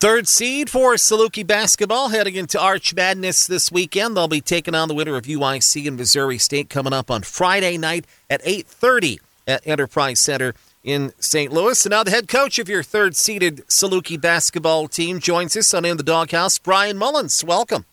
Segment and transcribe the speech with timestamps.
[0.00, 4.16] Third seed for Saluki basketball heading into Arch Madness this weekend.
[4.16, 7.76] They'll be taking on the winner of UIC and Missouri State coming up on Friday
[7.76, 11.52] night at 8:30 at Enterprise Center in St.
[11.52, 11.84] Louis.
[11.84, 15.84] And now the head coach of your third seeded Saluki basketball team joins us on
[15.84, 16.58] In the Doghouse.
[16.58, 17.84] Bryan Mullins, welcome.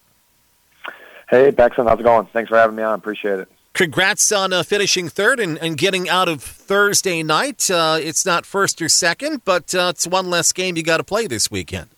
[1.30, 2.28] Hey, Paxton, how's it going?
[2.28, 3.00] Thanks for having me on.
[3.00, 3.52] Appreciate it.
[3.74, 7.70] Congrats on uh, finishing third and, and, getting out of Thursday night.
[7.70, 11.04] Uh, it's not first or second, but uh, it's one less game you got to
[11.04, 11.90] play this weekend.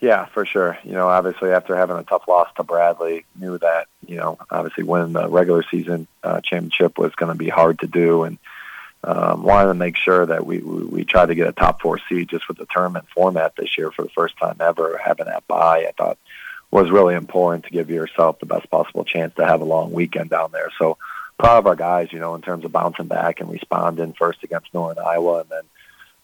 [0.00, 0.78] Yeah, for sure.
[0.82, 4.84] You know, obviously after having a tough loss to Bradley, knew that you know obviously
[4.84, 8.38] winning the regular season uh, championship was going to be hard to do, and
[9.04, 11.98] um, wanted to make sure that we, we we tried to get a top four
[12.08, 14.98] seed just with the tournament format this year for the first time ever.
[15.02, 16.18] Having that bye, I thought
[16.70, 20.30] was really important to give yourself the best possible chance to have a long weekend
[20.30, 20.70] down there.
[20.78, 20.96] So
[21.38, 24.72] proud of our guys, you know, in terms of bouncing back and responding first against
[24.72, 25.62] Northern Iowa and then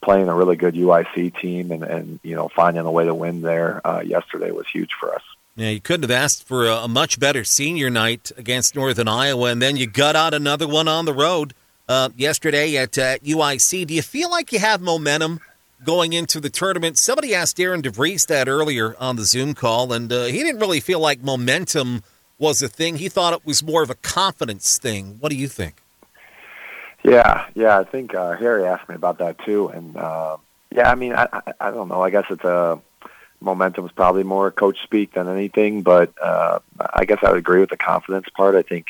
[0.07, 3.43] playing a really good UIC team and, and you know finding a way to win
[3.43, 5.23] there uh, yesterday was huge for us.
[5.57, 9.61] Yeah, you couldn't have asked for a, much better senior night against Northern Iowa, and
[9.61, 11.55] then you got out another one on the road
[11.89, 13.89] uh, yesterday at uh, UIC.
[13.89, 15.41] Do you feel like you have momentum
[15.85, 16.99] going into the tournament?
[16.99, 20.81] Somebody asked Darian DeVries that earlier on the Zoom call, and uh, he didn't really
[20.81, 22.05] feel like momentum
[22.39, 22.99] was a thing.
[22.99, 25.17] He thought it was more of a confidence thing.
[25.19, 25.83] What do you think?
[27.07, 30.39] Yeah, yeah, I think uh, Harry asked me about that too, and uh,
[30.73, 32.03] yeah, I mean, I, I, I don't know.
[32.03, 32.81] I guess it's a
[33.41, 36.59] momentum is probably more coach speak than anything, but uh,
[36.93, 38.57] I guess I would agree with the confidence part.
[38.57, 38.89] I think,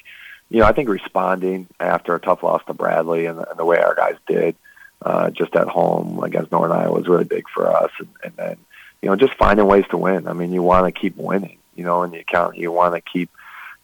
[0.48, 3.78] you know, I think responding after a tough loss to Bradley and, and the way
[3.78, 4.56] our guys did
[5.02, 8.56] uh, just at home against Northern Iowa was really big for us, and, and then
[9.02, 10.26] you know just finding ways to win.
[10.26, 12.56] I mean, you want to keep winning, you know, in the account.
[12.56, 13.28] You want to keep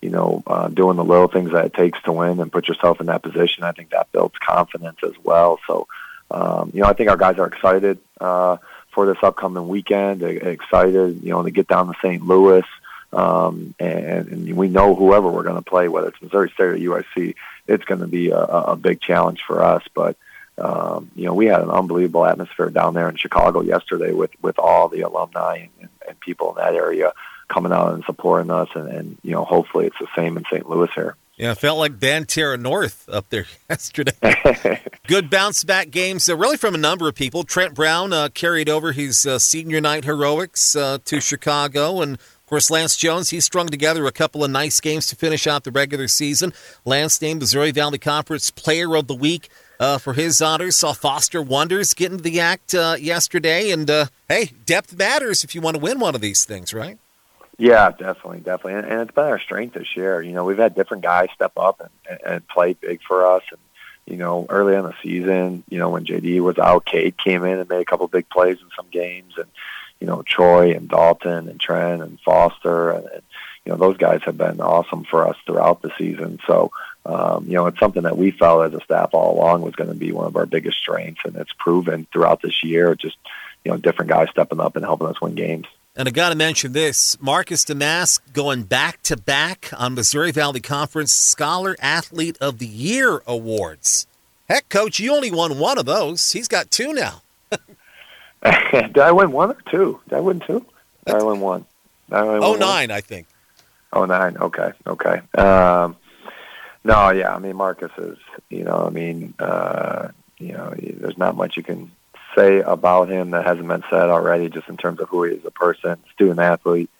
[0.02, 3.00] you know, uh, doing the little things that it takes to win and put yourself
[3.00, 3.62] in that position.
[3.62, 5.60] I think that builds confidence as well.
[5.66, 5.86] So,
[6.30, 8.56] um, you know, I think our guys are excited uh,
[8.90, 10.22] for this upcoming weekend.
[10.22, 12.26] Excited, you know, to get down to St.
[12.26, 12.64] Louis.
[13.12, 16.76] Um, and, and we know whoever we're going to play, whether it's Missouri State or
[16.76, 17.34] UIC,
[17.68, 19.84] it's going to be a, a big challenge for us.
[19.94, 20.16] But
[20.58, 24.58] um, you know, we had an unbelievable atmosphere down there in Chicago yesterday with with
[24.58, 27.12] all the alumni and, and people in that area
[27.52, 30.68] coming out and supporting us, and, and you know, hopefully it's the same in St.
[30.68, 31.16] Louis here.
[31.36, 34.12] Yeah, it felt like Banterra North up there yesterday.
[35.06, 37.42] Good bounce back games, uh, really from a number of people.
[37.42, 42.46] Trent Brown uh, carried over his uh, senior night heroics uh, to Chicago, and of
[42.46, 43.30] course Lance Jones.
[43.30, 46.52] He strung together a couple of nice games to finish out the regular season.
[46.84, 49.48] Lance named Missouri Valley Conference Player of the Week
[49.80, 50.76] uh, for his honors.
[50.76, 53.90] Saw Foster Wonders get into the act uh, yesterday, and
[54.28, 56.98] hey, depth matters if you want to win one of these things, right?
[57.58, 60.22] Yeah, definitely, definitely, and, and it's been our strength this year.
[60.22, 63.60] You know, we've had different guys step up and, and play big for us, and
[64.06, 67.58] you know, early in the season, you know, when JD was out, Cade came in
[67.58, 69.46] and made a couple big plays in some games, and
[70.00, 73.22] you know, Troy and Dalton and Trent and Foster, and, and
[73.64, 76.40] you know, those guys have been awesome for us throughout the season.
[76.46, 76.72] So,
[77.06, 79.90] um, you know, it's something that we felt as a staff all along was going
[79.90, 82.94] to be one of our biggest strengths, and it's proven throughout this year.
[82.96, 83.18] Just
[83.64, 85.66] you know, different guys stepping up and helping us win games.
[85.94, 90.60] And I got to mention this Marcus Domask going back to back on Missouri Valley
[90.60, 94.06] Conference Scholar Athlete of the Year awards.
[94.48, 96.32] Heck, coach, you only won one of those.
[96.32, 97.20] He's got two now.
[98.72, 100.00] Did I win one or two?
[100.08, 100.64] Did I win two?
[101.04, 101.66] Did I win one?
[102.08, 102.96] Did I win oh, nine, one?
[102.96, 103.26] I think.
[103.92, 104.38] Oh, nine.
[104.38, 104.72] Okay.
[104.86, 105.20] Okay.
[105.34, 105.94] Um,
[106.84, 107.34] no, yeah.
[107.34, 108.16] I mean, Marcus is,
[108.48, 110.08] you know, I mean, uh,
[110.38, 111.90] you know, there's not much you can
[112.36, 115.40] say about him that hasn't been said already, just in terms of who he is
[115.40, 116.90] as a person, student athlete.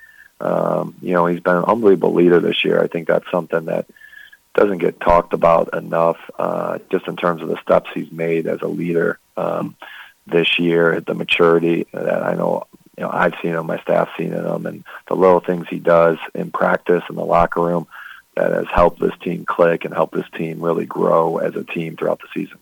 [0.41, 2.83] Um, you know, he's been an unbelievable leader this year.
[2.83, 3.87] I think that's something that
[4.55, 8.61] doesn't get talked about enough, uh, just in terms of the steps he's made as
[8.61, 9.77] a leader um,
[10.27, 12.67] this year, the maturity that I know,
[12.99, 16.19] you know, I've seen him, my staff seen him, and the little things he does
[16.35, 17.87] in practice in the locker room
[18.37, 21.97] that has helped this team click and helped this team really grow as a team
[21.97, 22.59] throughout the season.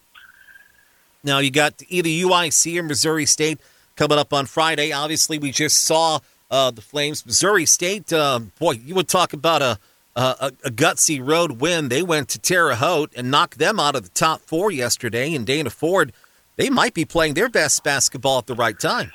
[1.22, 3.60] Now, you got either UIC or Missouri State
[3.96, 4.92] coming up on Friday.
[4.92, 6.20] Obviously, we just saw
[6.50, 7.26] uh, the Flames.
[7.26, 9.78] Missouri State, uh, boy, you would talk about a,
[10.16, 11.88] a, a gutsy road win.
[11.88, 15.34] They went to Terre Haute and knocked them out of the top four yesterday.
[15.34, 16.12] And Dana Ford,
[16.56, 19.12] they might be playing their best basketball at the right time.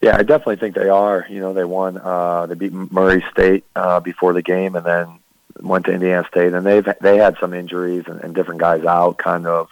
[0.00, 1.26] Yeah, I definitely think they are.
[1.30, 1.96] You know, they won.
[1.96, 5.20] Uh, they beat Murray State uh, before the game, and then
[5.60, 9.16] went to Indiana State, and they've they had some injuries and, and different guys out,
[9.16, 9.68] kind of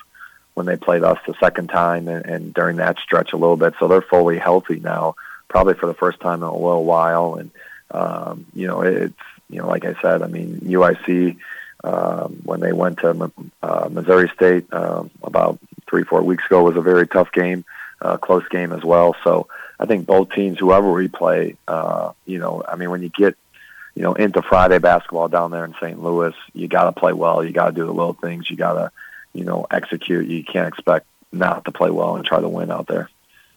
[0.54, 3.74] when they played us the second time and, and during that stretch a little bit.
[3.78, 5.14] So they're fully healthy now,
[5.48, 7.34] probably for the first time in a little while.
[7.34, 7.50] And
[7.90, 9.14] um, you know, it's
[9.48, 11.36] you know, like I said, I mean, UIC
[11.84, 13.32] um, when they went to
[13.62, 15.58] uh, Missouri State um, about
[15.88, 17.64] three four weeks ago was a very tough game,
[18.00, 19.16] uh, close game as well.
[19.24, 23.08] So I think both teams, whoever we play, uh, you know, I mean, when you
[23.08, 23.36] get
[23.94, 26.00] you know into Friday basketball down there in St.
[26.00, 27.44] Louis, you got to play well.
[27.44, 28.48] You got to do the little things.
[28.48, 28.92] You got to
[29.32, 30.26] you know execute.
[30.26, 33.08] You can't expect not to play well and try to win out there.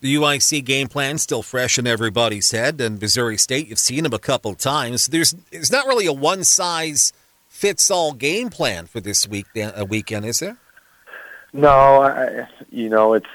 [0.01, 4.13] The UIC game plan still fresh in everybody's head, and Missouri State, you've seen them
[4.13, 5.07] a couple times.
[5.07, 7.13] There's it's not really a one size
[7.47, 10.57] fits all game plan for this week uh, weekend, is there?
[11.53, 13.29] No, I, you know it's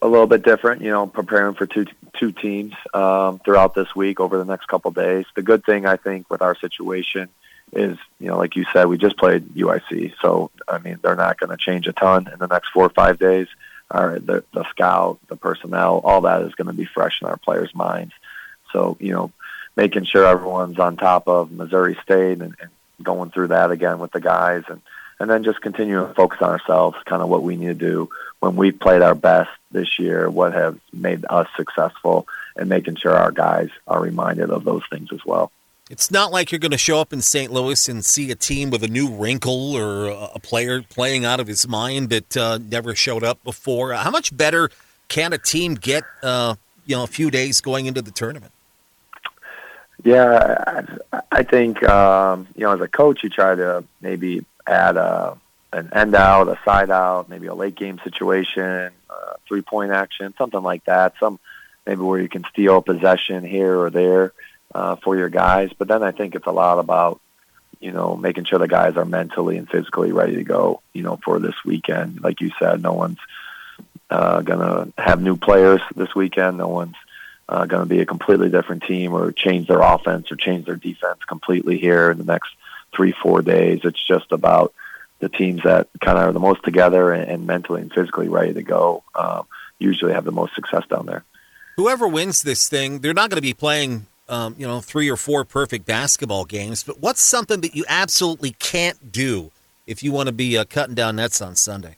[0.00, 0.82] a little bit different.
[0.82, 4.90] You know, preparing for two two teams um, throughout this week over the next couple
[4.92, 5.26] days.
[5.34, 7.28] The good thing I think with our situation
[7.72, 11.38] is, you know, like you said, we just played UIC, so I mean they're not
[11.38, 13.48] going to change a ton in the next four or five days.
[13.90, 17.36] Our the, the scout, the personnel, all that is going to be fresh in our
[17.36, 18.12] players' minds.
[18.72, 19.32] So you know,
[19.76, 22.70] making sure everyone's on top of Missouri State and, and
[23.02, 24.80] going through that again with the guys and
[25.18, 28.10] and then just continue to focus on ourselves, kind of what we need to do
[28.40, 32.26] when we played our best this year, what has made us successful,
[32.56, 35.52] and making sure our guys are reminded of those things as well.
[35.90, 37.52] It's not like you're going to show up in St.
[37.52, 41.48] Louis and see a team with a new wrinkle or a player playing out of
[41.48, 43.92] his mind that uh, never showed up before.
[43.92, 44.70] How much better
[45.08, 46.54] can a team get, uh,
[46.86, 48.52] you know, a few days going into the tournament?
[50.04, 50.86] Yeah,
[51.32, 55.36] I, think um, you know, as a coach, you try to maybe add a
[55.72, 60.34] an end out, a side out, maybe a late game situation, uh, three point action,
[60.38, 61.14] something like that.
[61.18, 61.40] Some
[61.84, 64.32] maybe where you can steal a possession here or there
[64.74, 65.70] uh, for your guys.
[65.76, 67.20] But then I think it's a lot about
[67.80, 70.82] you know making sure the guys are mentally and physically ready to go.
[70.92, 73.18] You know, for this weekend, like you said, no one's
[74.10, 76.58] uh, gonna have new players this weekend.
[76.58, 76.96] No one's
[77.50, 80.76] uh, going to be a completely different team or change their offense or change their
[80.76, 82.54] defense completely here in the next
[82.94, 83.80] three, four days.
[83.82, 84.72] It's just about
[85.18, 88.54] the teams that kind of are the most together and, and mentally and physically ready
[88.54, 89.46] to go um,
[89.80, 91.24] usually have the most success down there.
[91.76, 95.16] Whoever wins this thing, they're not going to be playing, um, you know, three or
[95.16, 96.82] four perfect basketball games.
[96.82, 99.50] But what's something that you absolutely can't do
[99.86, 101.96] if you want to be uh, cutting down nets on Sunday?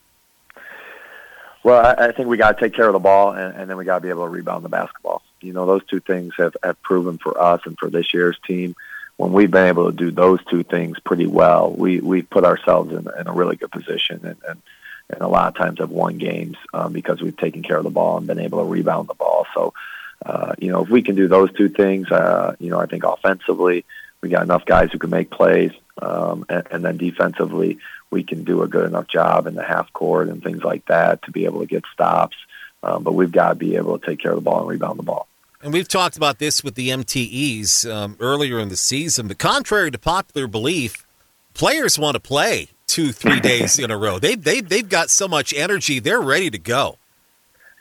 [1.63, 3.77] Well, I, I think we got to take care of the ball, and, and then
[3.77, 5.23] we got to be able to rebound the basketball.
[5.41, 8.75] You know, those two things have, have proven for us and for this year's team
[9.17, 12.93] when we've been able to do those two things pretty well, we we put ourselves
[12.93, 14.63] in, in a really good position, and, and
[15.11, 17.91] and a lot of times have won games um, because we've taken care of the
[17.91, 19.47] ball and been able to rebound the ball.
[19.55, 19.75] So,
[20.25, 23.05] uh, you know, if we can do those two things, uh, you know, I think
[23.05, 23.85] offensively
[24.21, 27.79] we got enough guys who can make plays, um, and, and then defensively
[28.11, 31.23] we can do a good enough job in the half court and things like that
[31.23, 32.37] to be able to get stops.
[32.85, 34.99] Um, but we've got to be able to take care of the ball and rebound
[34.99, 35.27] the ball.
[35.63, 39.29] And we've talked about this with the MTEs um, earlier in the season.
[39.29, 41.07] But contrary to popular belief,
[41.55, 44.19] players want to play two, three days in a row.
[44.19, 46.99] They they they've got so much energy; they're ready to go.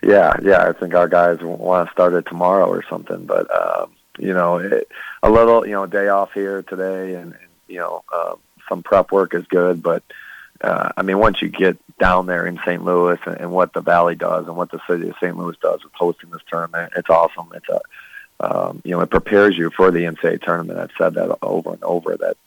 [0.01, 0.67] Yeah, yeah.
[0.67, 3.25] I think our guys want to start it tomorrow or something.
[3.25, 4.87] But um, you know, it,
[5.23, 9.11] a little you know day off here today, and, and you know um, some prep
[9.11, 9.83] work is good.
[9.83, 10.03] But
[10.61, 12.83] uh, I mean, once you get down there in St.
[12.83, 15.37] Louis and, and what the Valley does and what the city of St.
[15.37, 17.49] Louis does with hosting this tournament, it's awesome.
[17.53, 17.81] It's a,
[18.39, 20.79] um, you know, it prepares you for the NCAA tournament.
[20.79, 22.37] I've said that over and over that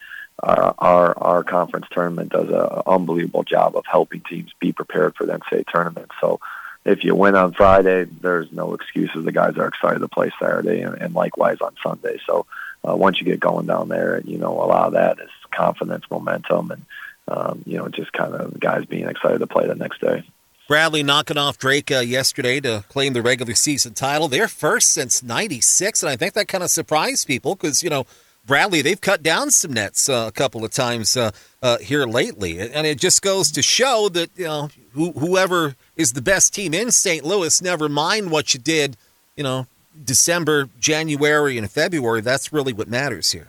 [0.42, 5.26] uh, our our conference tournament does an unbelievable job of helping teams be prepared for
[5.26, 6.10] the NCAA tournament.
[6.20, 6.40] So
[6.84, 9.24] if you win on Friday, there's no excuses.
[9.24, 12.18] The guys are excited to play Saturday, and, and likewise on Sunday.
[12.26, 12.46] So
[12.86, 16.04] uh, once you get going down there, you know a lot of that is confidence,
[16.10, 16.82] momentum, and
[17.28, 20.24] um, you know, just kind of the guys being excited to play the next day.
[20.66, 24.28] Bradley knocking off Drake uh, yesterday to claim the regular season title.
[24.28, 28.06] They're first since '96, and I think that kind of surprised people because you know
[28.46, 31.30] Bradley they've cut down some nets uh, a couple of times uh,
[31.62, 36.12] uh, here lately, and it just goes to show that you know who, whoever is
[36.12, 37.24] the best team in St.
[37.24, 38.96] Louis, never mind what you did,
[39.36, 39.66] you know,
[40.04, 42.20] December, January, and February.
[42.20, 43.48] That's really what matters here.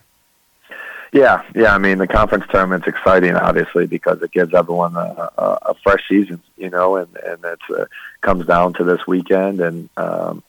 [1.12, 1.74] Yeah, yeah.
[1.74, 6.08] I mean, the conference tournament's exciting, obviously, because it gives everyone a, a, a fresh
[6.10, 7.86] season, you know, and and it uh,
[8.22, 10.44] comes down to this weekend, and um,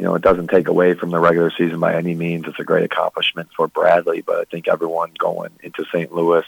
[0.00, 2.46] you know, it doesn't take away from the regular season by any means.
[2.48, 6.10] It's a great accomplishment for Bradley, but I think everyone going into St.
[6.10, 6.46] Louis,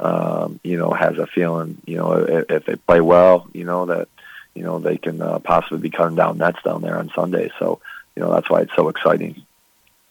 [0.00, 3.86] um, you know, has a feeling, you know, if, if they play well, you know,
[3.86, 4.08] that
[4.54, 7.52] you know they can uh, possibly be cutting down nets down there on Sunday.
[7.60, 7.80] So,
[8.16, 9.46] you know, that's why it's so exciting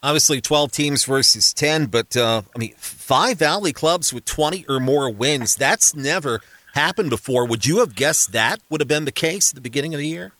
[0.02, 4.80] obviously 12 teams versus 10, but uh, I mean, five Valley clubs with 20 or
[4.80, 5.58] more wins.
[5.58, 6.40] That's never
[6.74, 7.46] happened before.
[7.46, 10.08] Would you have guessed that would have been the case at the beginning of the
[10.08, 10.32] year?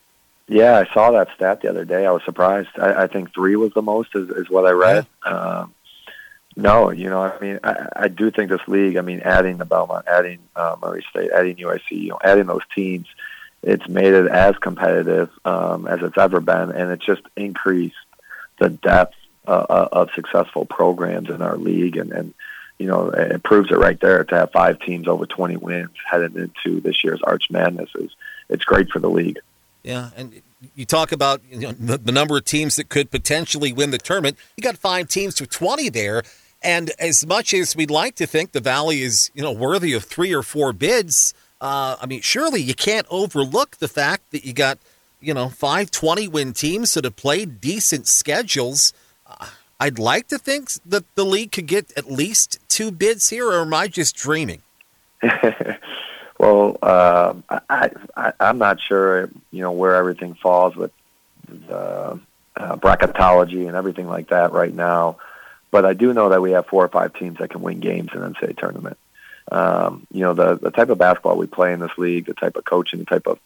[0.50, 2.06] Yeah, I saw that stat the other day.
[2.06, 2.70] I was surprised.
[2.78, 5.08] I, I think three was the most, is, is what I read.
[5.26, 5.32] Yeah.
[5.32, 5.74] Um,
[6.56, 8.98] no, you know, I mean, I, I do think this league.
[8.98, 12.64] I mean, adding the Belmont, adding uh, Murray State, adding UIC, you know, adding those
[12.76, 13.08] teams
[13.62, 17.96] it's made it as competitive um, as it's ever been, and it's just increased
[18.60, 19.16] the depth
[19.48, 22.34] uh, uh, of successful programs in our league, and, and
[22.78, 26.36] you know it proves it right there to have five teams over 20 wins headed
[26.36, 28.12] into this year's Arch Madness is
[28.50, 29.40] it's great for the league.
[29.84, 30.42] Yeah, and
[30.76, 33.98] you talk about you know, the, the number of teams that could potentially win the
[33.98, 34.38] tournament.
[34.58, 36.24] You got five teams to 20 there.
[36.62, 40.04] And as much as we'd like to think the Valley is, you know, worthy of
[40.04, 44.52] three or four bids, uh, I mean, surely you can't overlook the fact that you
[44.52, 44.78] got,
[45.22, 48.94] you know, five 20 win teams that have played decent schedules.
[49.26, 49.48] Uh,
[49.80, 53.62] I'd like to think that the league could get at least two bids here, or
[53.62, 54.62] am I just dreaming?
[56.40, 57.34] well, uh,
[57.70, 60.92] I, I, I'm not sure, you know, where everything falls with
[61.48, 62.20] the
[62.56, 65.18] uh, bracketology and everything like that right now.
[65.70, 68.12] But I do know that we have four or five teams that can win games
[68.14, 68.98] in NCAA tournament.
[69.52, 72.56] Um, you know, the the type of basketball we play in this league, the type
[72.56, 73.40] of coaching, the type of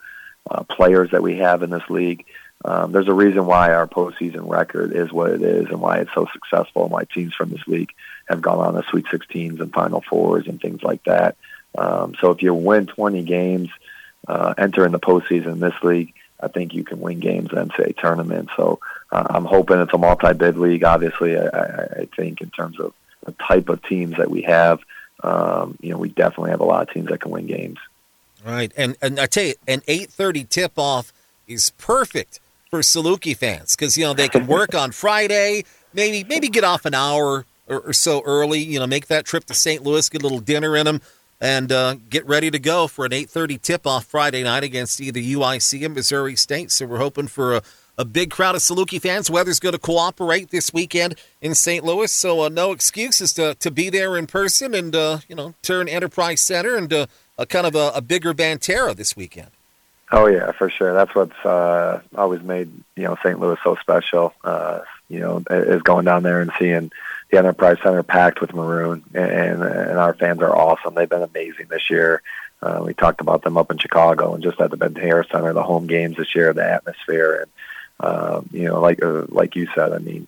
[0.49, 2.25] uh, players that we have in this league.
[2.65, 6.13] Um, there's a reason why our postseason record is what it is, and why it's
[6.13, 7.91] so successful, and why teams from this league
[8.27, 11.35] have gone on to Sweet 16s and Final Fours and things like that.
[11.77, 13.69] Um, so if you win 20 games,
[14.27, 17.57] uh, enter in the postseason in this league, I think you can win games in
[17.57, 18.49] NCAA tournament.
[18.55, 18.79] So
[19.11, 20.83] uh, I'm hoping it's a multi-bid league.
[20.83, 22.93] Obviously, I, I think in terms of
[23.25, 24.81] the type of teams that we have,
[25.23, 27.79] um, you know, we definitely have a lot of teams that can win games.
[28.45, 31.13] Right, and and I tell you, an 8:30 tip-off
[31.47, 35.63] is perfect for Saluki fans because you know they can work on Friday,
[35.93, 38.59] maybe maybe get off an hour or, or, so early.
[38.59, 39.81] You know, make that trip to St.
[39.83, 41.01] Louis, get a little dinner in them,
[41.43, 45.85] and uh, get ready to go for an 8:30 tip-off Friday night against either UIC
[45.85, 46.71] and Missouri State.
[46.71, 47.61] So we're hoping for a
[47.97, 49.29] a big crowd of Saluki fans.
[49.29, 51.83] Weather's going to cooperate this weekend in St.
[51.85, 55.53] Louis, so uh, no excuses to, to be there in person and uh, you know
[55.61, 57.07] turn Enterprise Center into
[57.37, 59.49] a kind of a, a, bigger Banterra this weekend.
[60.11, 60.93] Oh yeah, for sure.
[60.93, 63.39] That's what's uh, always made you know St.
[63.39, 64.33] Louis so special.
[64.43, 66.91] Uh, you know, is going down there and seeing
[67.33, 70.93] the Enterprise Center packed with maroon, and, and our fans are awesome.
[70.93, 72.21] They've been amazing this year.
[72.61, 75.63] Uh, we talked about them up in Chicago and just at the Banterra Center, the
[75.63, 77.51] home games this year, the atmosphere, and
[77.99, 80.27] um, you know, like uh, like you said, I mean,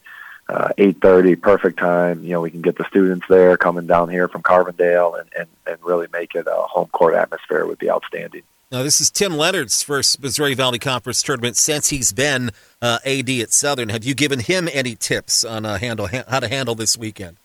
[0.50, 2.24] uh, 8:30, perfect time.
[2.24, 5.48] You know, we can get the students there coming down here from Carbondale, and and,
[5.68, 8.42] and really make it a home court atmosphere would be outstanding.
[8.76, 12.52] Now, this is Tim Leonard's first Missouri Valley Conference tournament since he's been
[12.82, 13.88] uh, AD at Southern.
[13.88, 17.38] Have you given him any tips on uh, handle how to handle this weekend?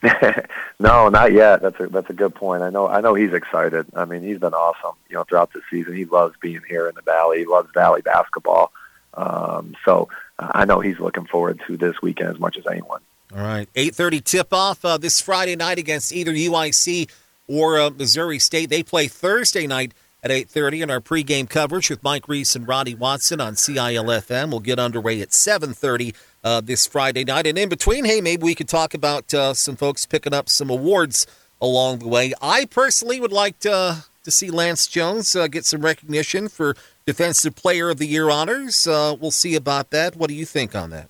[0.78, 1.62] no, not yet.
[1.62, 2.62] That's a that's a good point.
[2.62, 3.86] I know I know he's excited.
[3.96, 4.94] I mean, he's been awesome.
[5.10, 7.38] You know, throughout the season, he loves being here in the Valley.
[7.40, 8.70] He loves Valley basketball.
[9.14, 10.08] Um, so
[10.38, 13.00] I know he's looking forward to this weekend as much as anyone.
[13.34, 17.10] All right, eight thirty tip off uh, this Friday night against either UIC
[17.48, 18.70] or uh, Missouri State.
[18.70, 19.92] They play Thursday night
[20.22, 24.50] at eight thirty in our pregame coverage with Mike Reis and Roddy Watson on CIL-FM.
[24.50, 28.42] We'll get underway at seven thirty uh, this Friday night, and in between, hey, maybe
[28.44, 31.26] we could talk about uh, some folks picking up some awards
[31.60, 32.32] along the way.
[32.40, 37.54] I personally would like to to see Lance Jones uh, get some recognition for Defensive
[37.56, 38.86] Player of the Year honors.
[38.86, 40.16] Uh, we'll see about that.
[40.16, 41.08] What do you think on that?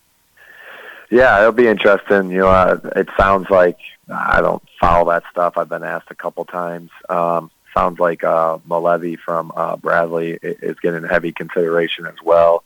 [1.10, 2.30] Yeah, it'll be interesting.
[2.30, 5.56] You know, uh, it sounds like I don't follow that stuff.
[5.56, 6.90] I've been asked a couple times.
[7.08, 12.64] Um, sounds like uh, Malevy from uh, Bradley is getting heavy consideration as well.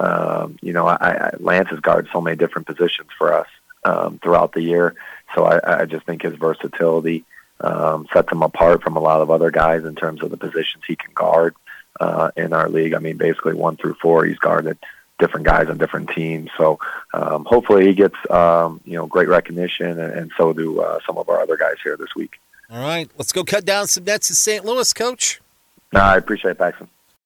[0.00, 3.46] Um, you know, I, I, Lance has guarded so many different positions for us
[3.84, 4.94] um, throughout the year,
[5.34, 7.24] so I, I just think his versatility
[7.60, 10.82] um, sets him apart from a lot of other guys in terms of the positions
[10.86, 11.54] he can guard
[12.00, 12.94] uh, in our league.
[12.94, 14.78] I mean, basically one through four, he's guarded
[15.18, 16.50] different guys on different teams.
[16.56, 16.80] So
[17.12, 21.18] um, hopefully he gets um, you know great recognition, and, and so do uh, some
[21.18, 22.40] of our other guys here this week.
[22.70, 24.64] All right, let's go cut down some nets in St.
[24.64, 25.40] Louis, Coach.
[25.92, 26.88] No, I appreciate it, Paxton.